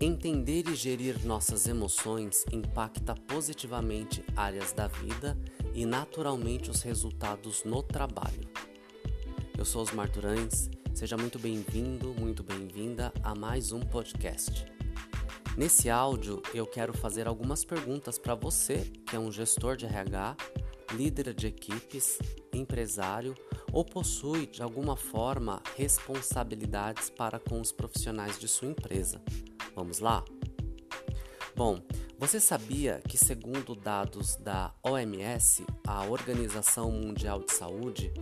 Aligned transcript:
Entender 0.00 0.68
e 0.68 0.74
gerir 0.74 1.24
nossas 1.24 1.68
emoções 1.68 2.44
impacta 2.52 3.14
positivamente 3.14 4.24
áreas 4.36 4.72
da 4.72 4.88
vida 4.88 5.38
e 5.72 5.86
naturalmente 5.86 6.68
os 6.68 6.82
resultados 6.82 7.62
no 7.62 7.80
trabalho. 7.80 8.48
Eu 9.56 9.64
sou 9.64 9.82
Osmar 9.82 10.10
Durães, 10.10 10.68
seja 10.92 11.16
muito 11.16 11.38
bem-vindo, 11.38 12.12
muito 12.18 12.42
bem-vinda 12.42 13.12
a 13.22 13.36
mais 13.36 13.70
um 13.70 13.78
podcast. 13.78 14.66
Nesse 15.56 15.88
áudio 15.88 16.42
eu 16.52 16.66
quero 16.66 16.92
fazer 16.92 17.28
algumas 17.28 17.64
perguntas 17.64 18.18
para 18.18 18.34
você 18.34 18.90
que 19.06 19.14
é 19.14 19.18
um 19.18 19.30
gestor 19.30 19.76
de 19.76 19.86
RH, 19.86 20.36
líder 20.92 21.32
de 21.32 21.46
equipes, 21.46 22.18
empresário 22.52 23.32
ou 23.72 23.84
possui 23.84 24.48
de 24.48 24.60
alguma 24.60 24.96
forma 24.96 25.62
responsabilidades 25.76 27.10
para 27.10 27.38
com 27.38 27.60
os 27.60 27.70
profissionais 27.70 28.40
de 28.40 28.48
sua 28.48 28.68
empresa. 28.68 29.22
Vamos 29.74 29.98
lá? 29.98 30.24
Bom, 31.56 31.80
você 32.18 32.40
sabia 32.40 33.00
que, 33.08 33.18
segundo 33.18 33.74
dados 33.74 34.36
da 34.36 34.72
OMS, 34.82 35.64
a 35.86 36.04
Organização 36.06 36.90
Mundial 36.90 37.40
de 37.40 37.52
Saúde, 37.52 38.12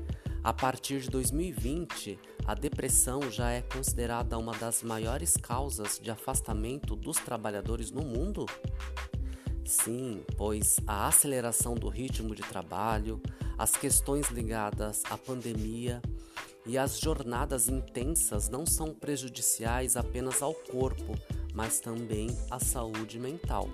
a 0.43 0.53
partir 0.53 1.01
de 1.01 1.11
2020, 1.11 2.19
a 2.45 2.55
depressão 2.55 3.31
já 3.31 3.51
é 3.51 3.63
considerada 3.63 4.37
uma 4.37 4.53
das 4.53 4.83
maiores 4.83 5.37
causas 5.37 6.01
de 6.03 6.11
afastamento 6.11 6.97
dos 6.97 7.17
trabalhadores 7.19 7.91
no 7.91 8.03
mundo? 8.03 8.47
Sim, 9.65 10.25
pois 10.37 10.77
a 10.87 11.07
aceleração 11.07 11.75
do 11.75 11.89
ritmo 11.89 12.35
de 12.35 12.43
trabalho, 12.43 13.23
as 13.57 13.77
questões 13.77 14.29
ligadas 14.31 15.03
à 15.09 15.17
pandemia 15.17 16.03
e 16.67 16.77
as 16.77 16.99
jornadas 16.99 17.69
intensas 17.69 18.49
não 18.49 18.67
são 18.67 18.93
prejudiciais 18.93 19.97
apenas 19.97 20.43
ao 20.43 20.55
corpo, 20.55 21.15
mas 21.53 21.81
também 21.81 22.29
à 22.51 22.59
saúde 22.59 23.19
mental. 23.19 23.69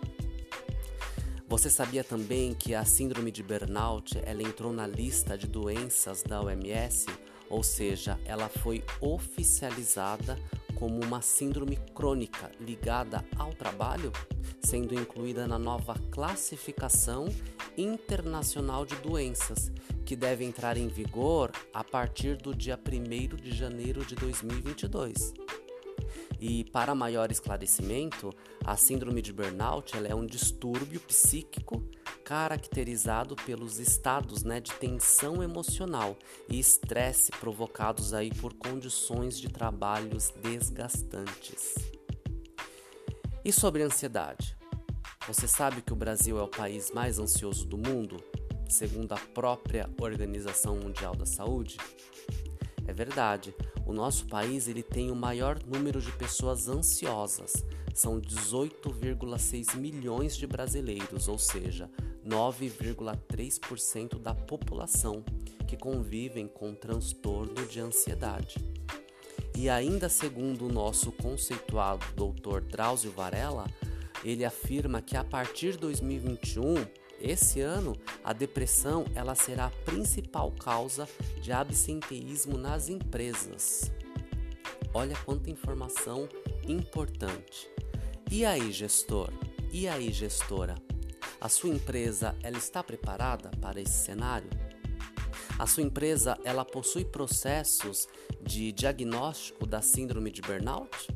Você 1.49 1.71
sabia 1.71 2.05
também 2.05 2.53
que 2.53 2.75
a 2.75 2.85
síndrome 2.85 3.31
de 3.31 3.43
burnout 3.43 4.19
ela 4.25 4.43
entrou 4.43 4.71
na 4.73 4.87
lista 4.87 5.37
de 5.37 5.47
doenças 5.47 6.23
da 6.23 6.43
OMS, 6.43 7.07
ou 7.49 7.63
seja, 7.63 8.21
ela 8.27 8.51
foi 8.51 8.85
oficializada 9.01 10.39
como 10.75 11.03
uma 11.03 11.23
síndrome 11.23 11.77
crônica 11.95 12.51
ligada 12.61 13.25
ao 13.37 13.53
trabalho, 13.55 14.13
sendo 14.61 14.95
incluída 14.95 15.49
na 15.49 15.59
nova 15.59 15.95
classificação 16.11 17.27
internacional 17.77 18.85
de 18.85 18.95
doenças, 18.97 19.73
que 20.05 20.15
deve 20.15 20.45
entrar 20.45 20.77
em 20.77 20.87
vigor 20.87 21.51
a 21.73 21.83
partir 21.83 22.37
do 22.37 22.55
dia 22.55 22.79
1 22.79 23.37
de 23.37 23.57
janeiro 23.57 24.05
de 24.05 24.15
2022. 24.15 25.48
E 26.41 26.65
para 26.65 26.95
maior 26.95 27.33
esclarecimento, 27.33 28.33
a 28.65 28.77
síndrome 28.77 29.21
de 29.21 29.33
burnout 29.33 29.97
é 29.97 30.15
um 30.15 30.25
distúrbio 30.25 31.01
psíquico 31.01 31.83
caracterizado 32.25 33.35
pelos 33.35 33.79
estados 33.79 34.45
né, 34.45 34.61
de 34.61 34.73
tensão 34.75 35.43
emocional 35.43 36.17
e 36.49 36.59
estresse 36.59 37.33
provocados 37.33 38.15
aí 38.15 38.31
por 38.31 38.55
condições 38.55 39.39
de 39.39 39.49
trabalhos 39.49 40.31
desgastantes. 40.43 41.75
E 43.45 43.53
sobre 43.53 43.83
ansiedade? 43.83 44.57
Você 45.27 45.49
sabe 45.49 45.83
que 45.83 45.93
o 45.93 45.97
Brasil 45.97 46.39
é 46.39 46.43
o 46.43 46.49
país 46.49 46.91
mais 46.91 47.19
ansioso 47.19 47.67
do 47.67 47.77
mundo, 47.77 48.17
segundo 48.69 49.13
a 49.13 49.19
própria 49.19 49.91
Organização 50.01 50.77
Mundial 50.77 51.17
da 51.17 51.27
Saúde? 51.27 51.79
É 52.89 52.93
verdade, 52.95 53.55
o 53.85 53.93
nosso 53.93 54.25
país 54.27 54.67
ele 54.67 54.83
tem 54.83 55.11
o 55.11 55.15
maior 55.15 55.63
número 55.63 56.01
de 56.01 56.11
pessoas 56.13 56.69
ansiosas. 56.69 57.53
São 57.95 58.19
18,6 58.19 59.77
milhões 59.77 60.35
de 60.35 60.47
brasileiros, 60.47 61.29
ou 61.29 61.37
seja, 61.39 61.91
9,3% 62.27 64.19
da 64.19 64.35
população 64.35 65.23
que 65.67 65.77
convivem 65.77 66.49
com 66.49 66.75
transtorno 66.75 67.67
de 67.67 67.79
ansiedade. 67.79 68.57
E 69.55 69.69
ainda 69.69 70.09
segundo 70.09 70.67
o 70.67 70.73
nosso 70.73 71.13
conceituado 71.13 72.07
Dr. 72.15 72.63
Drauzio 72.63 73.11
Varela, 73.11 73.67
ele 74.25 74.47
afirma 74.47 75.03
que 75.03 75.15
a 75.15 75.23
partir 75.23 75.73
de 75.73 75.79
2021 75.79 76.87
esse 77.21 77.61
ano, 77.61 77.97
a 78.23 78.33
depressão 78.33 79.05
ela 79.15 79.35
será 79.35 79.67
a 79.67 79.91
principal 79.91 80.53
causa 80.53 81.09
de 81.41 81.53
absenteísmo 81.53 82.57
nas 82.57 82.89
empresas. 82.89 83.91
Olha 84.95 85.17
quanta 85.25 85.51
informação 85.51 86.29
importante. 86.67 87.69
E 88.31 88.45
aí, 88.45 88.73
gestor? 88.73 89.33
E 89.73 89.89
aí, 89.89 90.13
gestora? 90.13 90.75
A 91.41 91.49
sua 91.49 91.71
empresa 91.71 92.37
ela 92.43 92.59
está 92.59 92.83
preparada 92.83 93.51
para 93.61 93.81
esse 93.81 94.05
cenário? 94.05 94.51
A 95.59 95.67
sua 95.67 95.83
empresa 95.83 96.39
ela 96.45 96.65
possui 96.65 97.05
processos 97.05 98.09
de 98.41 98.71
diagnóstico 98.73 99.67
da 99.67 99.83
síndrome 99.83 100.31
de 100.31 100.41
burnout? 100.41 101.09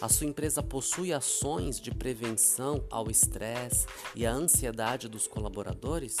A 0.00 0.08
sua 0.08 0.26
empresa 0.26 0.62
possui 0.62 1.12
ações 1.12 1.80
de 1.80 1.90
prevenção 1.90 2.84
ao 2.90 3.10
estresse 3.10 3.86
e 4.14 4.26
à 4.26 4.32
ansiedade 4.32 5.08
dos 5.08 5.26
colaboradores? 5.26 6.16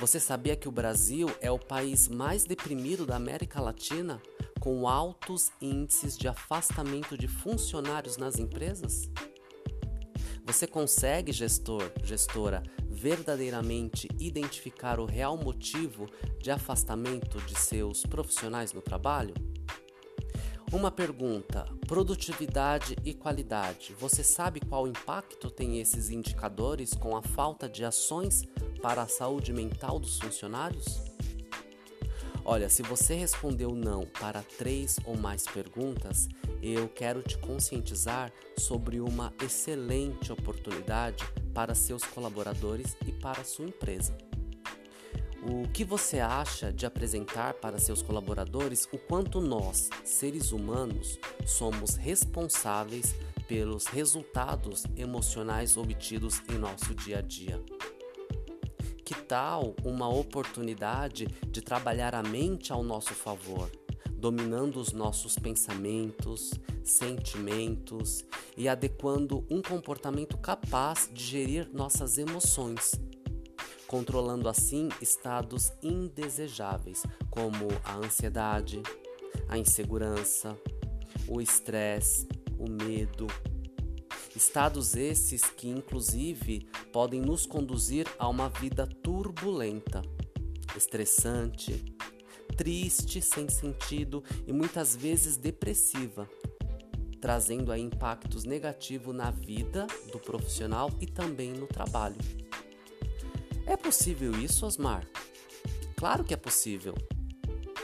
Você 0.00 0.18
sabia 0.18 0.56
que 0.56 0.68
o 0.68 0.72
Brasil 0.72 1.28
é 1.40 1.50
o 1.50 1.58
país 1.58 2.08
mais 2.08 2.44
deprimido 2.44 3.04
da 3.04 3.16
América 3.16 3.60
Latina, 3.60 4.20
com 4.58 4.88
altos 4.88 5.50
índices 5.60 6.16
de 6.16 6.26
afastamento 6.26 7.18
de 7.18 7.28
funcionários 7.28 8.16
nas 8.16 8.38
empresas? 8.38 9.10
Você 10.46 10.66
consegue, 10.66 11.32
gestor, 11.32 11.92
gestora, 12.02 12.62
verdadeiramente 12.88 14.08
identificar 14.18 14.98
o 14.98 15.04
real 15.04 15.36
motivo 15.36 16.06
de 16.40 16.50
afastamento 16.50 17.40
de 17.42 17.58
seus 17.58 18.02
profissionais 18.02 18.72
no 18.72 18.82
trabalho? 18.82 19.34
Uma 20.72 20.90
pergunta: 20.90 21.66
produtividade 21.88 22.96
e 23.04 23.12
qualidade. 23.12 23.92
Você 23.98 24.22
sabe 24.22 24.60
qual 24.60 24.86
impacto 24.86 25.50
tem 25.50 25.80
esses 25.80 26.10
indicadores 26.10 26.94
com 26.94 27.16
a 27.16 27.22
falta 27.22 27.68
de 27.68 27.84
ações 27.84 28.44
para 28.80 29.02
a 29.02 29.08
saúde 29.08 29.52
mental 29.52 29.98
dos 29.98 30.18
funcionários? 30.20 31.00
Olha, 32.44 32.68
se 32.68 32.82
você 32.82 33.14
respondeu 33.14 33.74
não 33.74 34.02
para 34.06 34.42
três 34.42 34.96
ou 35.04 35.16
mais 35.16 35.44
perguntas, 35.44 36.28
eu 36.62 36.88
quero 36.88 37.20
te 37.20 37.36
conscientizar 37.38 38.32
sobre 38.56 39.00
uma 39.00 39.32
excelente 39.42 40.32
oportunidade 40.32 41.24
para 41.52 41.74
seus 41.74 42.04
colaboradores 42.04 42.96
e 43.06 43.12
para 43.12 43.42
sua 43.42 43.66
empresa. 43.66 44.29
O 45.42 45.66
que 45.68 45.84
você 45.84 46.20
acha 46.20 46.70
de 46.70 46.84
apresentar 46.84 47.54
para 47.54 47.78
seus 47.78 48.02
colaboradores 48.02 48.86
o 48.92 48.98
quanto 48.98 49.40
nós, 49.40 49.88
seres 50.04 50.52
humanos, 50.52 51.18
somos 51.46 51.94
responsáveis 51.94 53.14
pelos 53.48 53.86
resultados 53.86 54.84
emocionais 54.94 55.78
obtidos 55.78 56.42
em 56.46 56.58
nosso 56.58 56.94
dia 56.94 57.20
a 57.20 57.22
dia? 57.22 57.58
Que 59.02 59.14
tal 59.14 59.74
uma 59.82 60.10
oportunidade 60.10 61.26
de 61.46 61.62
trabalhar 61.62 62.14
a 62.14 62.22
mente 62.22 62.70
ao 62.70 62.82
nosso 62.82 63.14
favor, 63.14 63.70
dominando 64.14 64.76
os 64.76 64.92
nossos 64.92 65.38
pensamentos, 65.38 66.52
sentimentos 66.84 68.26
e 68.58 68.68
adequando 68.68 69.46
um 69.50 69.62
comportamento 69.62 70.36
capaz 70.36 71.08
de 71.10 71.24
gerir 71.24 71.66
nossas 71.72 72.18
emoções? 72.18 72.92
Controlando 73.90 74.48
assim 74.48 74.88
estados 75.02 75.72
indesejáveis, 75.82 77.02
como 77.28 77.66
a 77.82 77.96
ansiedade, 77.96 78.80
a 79.48 79.58
insegurança, 79.58 80.56
o 81.26 81.40
estresse, 81.40 82.28
o 82.56 82.70
medo. 82.70 83.26
Estados 84.36 84.94
esses 84.94 85.42
que, 85.42 85.68
inclusive, 85.68 86.68
podem 86.92 87.20
nos 87.20 87.46
conduzir 87.46 88.06
a 88.16 88.28
uma 88.28 88.48
vida 88.48 88.86
turbulenta, 88.86 90.02
estressante, 90.76 91.92
triste, 92.56 93.20
sem 93.20 93.48
sentido 93.48 94.22
e 94.46 94.52
muitas 94.52 94.94
vezes 94.94 95.36
depressiva, 95.36 96.30
trazendo 97.20 97.72
aí 97.72 97.82
impactos 97.82 98.44
negativos 98.44 99.12
na 99.12 99.32
vida 99.32 99.88
do 100.12 100.20
profissional 100.20 100.92
e 101.00 101.06
também 101.06 101.52
no 101.52 101.66
trabalho. 101.66 102.49
É 103.66 103.76
possível 103.76 104.32
isso, 104.32 104.66
Osmar? 104.66 105.06
Claro 105.96 106.24
que 106.24 106.34
é 106.34 106.36
possível. 106.36 106.94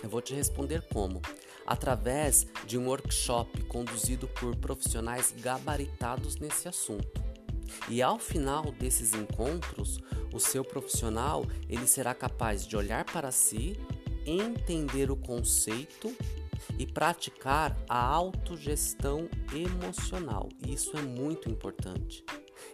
Eu 0.02 0.08
vou 0.08 0.20
te 0.20 0.34
responder 0.34 0.82
como. 0.92 1.20
Através 1.66 2.46
de 2.66 2.78
um 2.78 2.86
workshop 2.86 3.64
conduzido 3.64 4.28
por 4.28 4.54
profissionais 4.56 5.34
gabaritados 5.38 6.36
nesse 6.36 6.68
assunto. 6.68 7.24
E 7.88 8.00
ao 8.00 8.18
final 8.18 8.72
desses 8.72 9.12
encontros, 9.12 9.98
o 10.32 10.38
seu 10.38 10.64
profissional 10.64 11.44
ele 11.68 11.86
será 11.86 12.14
capaz 12.14 12.66
de 12.66 12.76
olhar 12.76 13.04
para 13.04 13.30
si, 13.30 13.78
entender 14.24 15.10
o 15.10 15.16
conceito 15.16 16.14
e 16.78 16.86
praticar 16.86 17.76
a 17.88 17.98
autogestão 17.98 19.28
emocional. 19.52 20.48
Isso 20.66 20.96
é 20.96 21.02
muito 21.02 21.48
importante. 21.50 22.24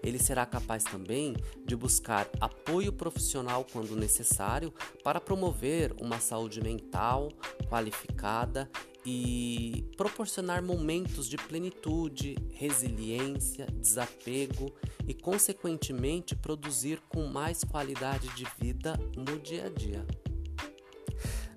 Ele 0.03 0.19
será 0.19 0.45
capaz 0.47 0.85
também 0.85 1.35
de 1.65 1.75
buscar 1.75 2.29
apoio 2.41 2.93
profissional 2.93 3.67
quando 3.73 3.97
necessário 3.97 4.73
para 5.03 5.21
promover 5.21 5.95
uma 6.01 6.21
saúde 6.21 6.61
mental 6.61 7.29
qualificada 7.69 8.69
e 9.05 9.85
proporcionar 9.97 10.63
momentos 10.63 11.29
de 11.29 11.37
plenitude, 11.37 12.37
resiliência, 12.53 13.67
desapego 13.67 14.73
e, 15.07 15.13
consequentemente, 15.13 16.37
produzir 16.37 17.01
com 17.09 17.27
mais 17.27 17.65
qualidade 17.65 18.29
de 18.37 18.47
vida 18.61 18.99
no 19.17 19.39
dia 19.41 19.67
a 19.67 19.69
dia. 19.69 20.07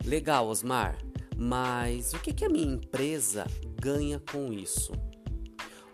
Legal, 0.03 0.47
Osmar, 0.47 0.97
mas 1.37 2.13
o 2.13 2.19
que, 2.19 2.33
que 2.33 2.45
a 2.45 2.49
minha 2.49 2.73
empresa 2.73 3.45
ganha 3.79 4.19
com 4.19 4.51
isso? 4.51 4.91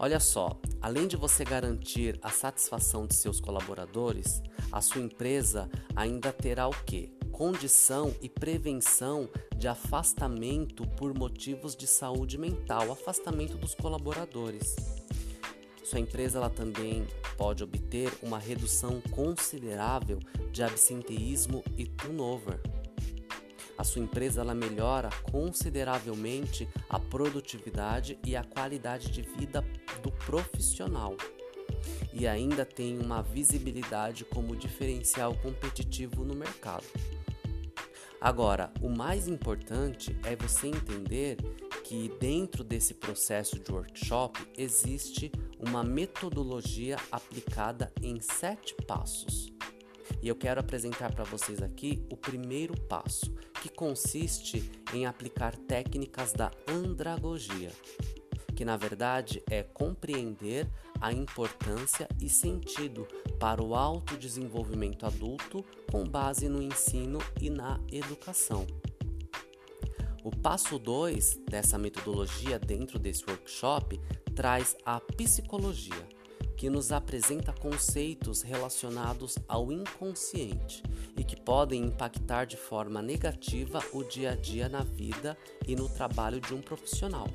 Olha 0.04 0.20
só, 0.20 0.60
além 0.82 1.08
de 1.08 1.16
você 1.16 1.44
garantir 1.44 2.18
a 2.24 2.32
satisfação 2.32 3.06
de 3.06 3.14
seus 3.14 3.40
colaboradores, 3.40 4.42
a 4.72 4.82
sua 4.82 5.00
empresa 5.00 5.70
ainda 5.96 6.34
terá 6.34 6.68
o 6.68 6.74
quê? 6.88 7.12
Condição 7.32 8.12
e 8.20 8.28
prevenção 8.28 9.30
de 9.56 9.68
afastamento 9.68 10.88
por 10.98 11.14
motivos 11.14 11.76
de 11.76 11.86
saúde 11.86 12.36
mental, 12.36 12.92
afastamento 12.92 13.56
dos 13.60 13.76
colaboradores. 13.76 14.76
Sua 15.84 16.00
empresa 16.00 16.40
ela 16.40 16.50
também 16.50 17.06
pode 17.38 17.64
obter 17.64 18.12
uma 18.24 18.40
redução 18.40 19.00
considerável 19.12 20.18
de 20.52 20.64
absenteísmo 20.64 21.64
e 21.78 21.86
turnover 21.86 22.60
a 23.82 23.84
sua 23.84 24.04
empresa 24.04 24.42
ela 24.42 24.54
melhora 24.54 25.10
consideravelmente 25.32 26.70
a 26.88 27.00
produtividade 27.00 28.16
e 28.24 28.36
a 28.36 28.44
qualidade 28.44 29.10
de 29.10 29.24
vida 29.24 29.64
do 30.02 30.12
profissional. 30.12 31.16
E 32.14 32.28
ainda 32.28 32.66
tem 32.66 33.00
uma 33.00 33.22
visibilidade 33.22 34.26
como 34.26 34.56
diferencial 34.56 35.36
competitivo 35.36 36.24
no 36.24 36.36
mercado. 36.36 36.86
Agora, 38.20 38.72
o 38.82 38.88
mais 38.88 39.28
importante 39.28 40.16
é 40.24 40.36
você 40.36 40.68
entender 40.68 41.38
que 41.84 42.08
dentro 42.20 42.64
desse 42.64 42.94
processo 42.94 43.60
de 43.60 43.72
workshop 43.72 44.40
existe 44.56 45.32
uma 45.60 45.84
metodologia 45.84 46.98
aplicada 47.12 47.92
em 48.02 48.22
sete 48.22 48.76
passos. 48.86 49.52
E 50.22 50.28
eu 50.28 50.36
quero 50.36 50.60
apresentar 50.60 51.14
para 51.16 51.24
vocês 51.24 51.64
aqui 51.64 52.06
o 52.12 52.16
primeiro 52.16 52.80
passo, 52.82 53.34
que 53.62 53.70
consiste 53.70 54.72
em 54.94 55.08
aplicar 55.08 55.56
técnicas 55.56 56.32
da 56.32 56.52
andragogia, 56.68 57.72
que 58.62 58.66
na 58.66 58.78
verdade 58.78 59.42
é 59.50 59.64
compreender 59.64 60.70
a 61.00 61.12
importância 61.12 62.08
e 62.22 62.30
sentido 62.30 63.08
para 63.40 63.60
o 63.60 63.74
autodesenvolvimento 63.74 65.04
adulto 65.04 65.66
com 65.92 66.04
base 66.04 66.48
no 66.48 66.62
ensino 66.62 67.18
e 67.42 67.50
na 67.50 67.80
educação. 67.92 68.68
O 70.24 70.30
passo 70.30 70.78
2 70.78 71.40
dessa 71.50 71.80
metodologia 71.80 72.60
dentro 72.60 73.00
desse 73.00 73.26
workshop 73.28 74.00
traz 74.36 74.78
a 74.86 75.00
psicologia 75.00 76.08
que 76.56 76.70
nos 76.70 76.92
apresenta 76.92 77.52
conceitos 77.52 78.44
relacionados 78.44 79.40
ao 79.48 79.72
inconsciente 79.72 80.84
e 81.18 81.24
que 81.24 81.36
podem 81.36 81.86
impactar 81.86 82.46
de 82.46 82.58
forma 82.58 83.02
negativa 83.02 83.84
o 83.92 84.04
dia 84.04 84.34
a 84.34 84.36
dia 84.36 84.70
na 84.70 84.84
vida 84.84 85.36
e 85.68 85.76
no 85.76 85.90
trabalho 85.90 86.40
de 86.40 86.54
um 86.54 86.62
profissional. 86.62 87.26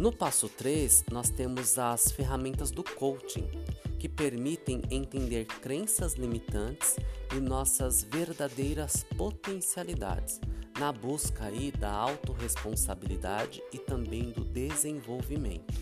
No 0.00 0.10
passo 0.10 0.48
3, 0.48 1.04
nós 1.12 1.28
temos 1.28 1.78
as 1.78 2.10
ferramentas 2.10 2.70
do 2.70 2.82
coaching, 2.82 3.46
que 3.98 4.08
permitem 4.08 4.80
entender 4.90 5.44
crenças 5.44 6.14
limitantes 6.14 6.96
e 7.36 7.38
nossas 7.38 8.02
verdadeiras 8.02 9.04
potencialidades, 9.14 10.40
na 10.78 10.90
busca 10.90 11.44
aí 11.44 11.70
da 11.70 11.92
autorresponsabilidade 11.92 13.62
e 13.74 13.78
também 13.78 14.30
do 14.30 14.42
desenvolvimento. 14.42 15.74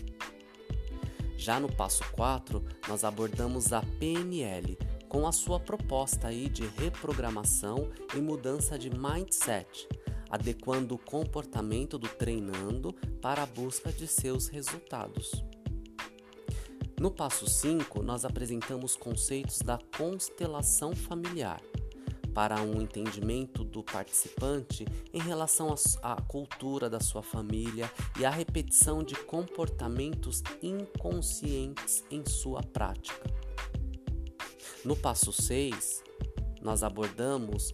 Já 1.37 1.57
no 1.57 1.73
passo 1.73 2.03
4, 2.11 2.61
nós 2.89 3.05
abordamos 3.05 3.71
a 3.71 3.81
PNL, 4.01 4.77
com 5.07 5.25
a 5.25 5.31
sua 5.31 5.61
proposta 5.61 6.27
aí 6.27 6.49
de 6.49 6.67
reprogramação 6.77 7.89
e 8.13 8.17
mudança 8.17 8.77
de 8.77 8.89
mindset, 8.89 9.87
adequando 10.29 10.95
o 10.95 10.97
comportamento 10.99 11.97
do 11.97 12.07
treinando 12.07 12.93
para 13.21 13.43
a 13.43 13.45
busca 13.45 13.91
de 13.91 14.07
seus 14.07 14.47
resultados. 14.47 15.43
No 16.99 17.09
passo 17.09 17.49
5, 17.49 18.03
nós 18.03 18.25
apresentamos 18.25 18.95
conceitos 18.95 19.59
da 19.59 19.79
constelação 19.97 20.93
familiar, 20.93 21.61
para 22.33 22.61
um 22.61 22.81
entendimento 22.81 23.63
do 23.63 23.83
participante 23.83 24.85
em 25.13 25.19
relação 25.19 25.73
à 26.01 26.21
cultura 26.21 26.89
da 26.89 26.99
sua 26.99 27.23
família 27.23 27.91
e 28.19 28.25
à 28.25 28.29
repetição 28.29 29.03
de 29.03 29.15
comportamentos 29.15 30.43
inconscientes 30.61 32.03
em 32.11 32.25
sua 32.25 32.61
prática. 32.61 33.29
No 34.85 34.95
passo 34.95 35.33
6, 35.33 36.03
nós 36.61 36.83
abordamos 36.83 37.73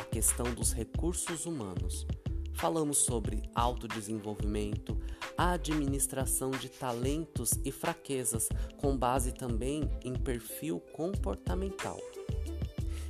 a 0.00 0.04
questão 0.04 0.46
dos 0.54 0.72
recursos 0.72 1.44
humanos. 1.44 2.06
Falamos 2.54 2.98
sobre 2.98 3.42
autodesenvolvimento, 3.54 4.98
administração 5.36 6.50
de 6.50 6.70
talentos 6.70 7.52
e 7.64 7.70
fraquezas, 7.70 8.48
com 8.78 8.96
base 8.96 9.32
também 9.32 9.90
em 10.02 10.14
perfil 10.14 10.80
comportamental. 10.92 11.98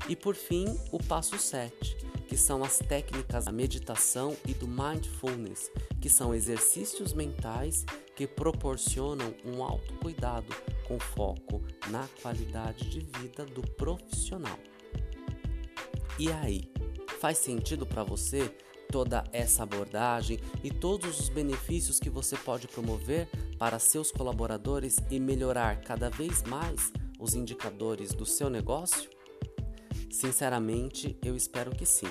E 0.08 0.16
por 0.16 0.34
fim, 0.34 0.66
o 0.90 0.98
passo 0.98 1.38
7, 1.38 1.96
que 2.28 2.37
são 2.37 2.64
as 2.64 2.78
técnicas 2.78 3.44
da 3.44 3.52
meditação 3.52 4.37
e 4.46 4.52
do 4.52 4.66
mindfulness, 4.66 5.70
que 6.00 6.10
são 6.10 6.34
exercícios 6.34 7.12
mentais 7.12 7.84
que 8.16 8.26
proporcionam 8.26 9.32
um 9.44 9.62
autocuidado 9.62 10.52
com 10.88 10.98
foco 10.98 11.62
na 11.88 12.06
qualidade 12.20 12.88
de 12.90 13.00
vida 13.19 13.44
do 13.46 13.62
profissional. 13.62 14.58
E 16.20 16.31
aí, 16.31 16.69
faz 17.20 17.37
sentido 17.37 17.87
para 17.87 18.02
você 18.02 18.50
toda 18.90 19.22
essa 19.31 19.62
abordagem 19.62 20.40
e 20.64 20.70
todos 20.70 21.21
os 21.21 21.28
benefícios 21.28 22.00
que 22.00 22.11
você 22.11 22.37
pode 22.37 22.66
promover 22.66 23.28
para 23.59 23.78
seus 23.78 24.11
colaboradores 24.11 24.97
e 25.11 25.21
melhorar 25.21 25.80
cada 25.83 26.09
vez 26.09 26.42
mais 26.42 26.90
os 27.18 27.35
indicadores 27.35 28.12
do 28.12 28.25
seu 28.25 28.49
negócio? 28.49 29.11
Sinceramente, 30.11 31.16
eu 31.23 31.37
espero 31.37 31.71
que 31.71 31.87
sim. 31.87 32.09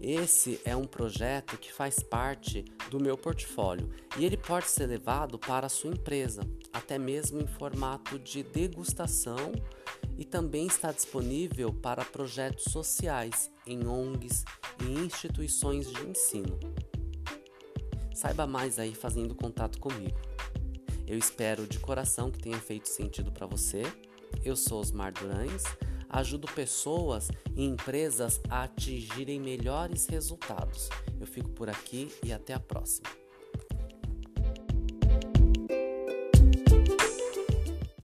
Esse 0.00 0.60
é 0.64 0.74
um 0.74 0.84
projeto 0.84 1.56
que 1.56 1.72
faz 1.72 2.02
parte 2.02 2.64
do 2.90 2.98
meu 2.98 3.16
portfólio 3.16 3.88
e 4.18 4.24
ele 4.24 4.36
pode 4.36 4.68
ser 4.68 4.86
levado 4.86 5.38
para 5.38 5.66
a 5.66 5.70
sua 5.70 5.90
empresa, 5.90 6.42
até 6.72 6.98
mesmo 6.98 7.40
em 7.40 7.46
formato 7.46 8.18
de 8.18 8.42
degustação 8.42 9.52
e 10.20 10.24
também 10.24 10.66
está 10.66 10.92
disponível 10.92 11.72
para 11.72 12.04
projetos 12.04 12.70
sociais 12.70 13.50
em 13.66 13.86
ONGs 13.86 14.44
e 14.84 15.04
instituições 15.04 15.90
de 15.90 16.02
ensino. 16.06 16.60
Saiba 18.14 18.46
mais 18.46 18.78
aí 18.78 18.94
fazendo 18.94 19.34
contato 19.34 19.80
comigo. 19.80 20.20
Eu 21.06 21.18
espero 21.18 21.66
de 21.66 21.80
coração 21.80 22.30
que 22.30 22.38
tenha 22.38 22.58
feito 22.60 22.88
sentido 22.88 23.32
para 23.32 23.46
você. 23.46 23.82
Eu 24.44 24.54
sou 24.54 24.78
Osmar 24.78 25.12
Durães 25.12 25.64
ajudo 26.10 26.48
pessoas 26.48 27.28
e 27.54 27.64
empresas 27.64 28.40
a 28.48 28.64
atingirem 28.64 29.40
melhores 29.40 30.06
resultados. 30.06 30.88
Eu 31.20 31.26
fico 31.26 31.50
por 31.50 31.70
aqui 31.70 32.08
e 32.24 32.32
até 32.32 32.52
a 32.52 32.60
próxima. 32.60 33.19